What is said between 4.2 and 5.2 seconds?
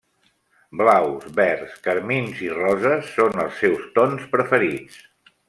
preferits.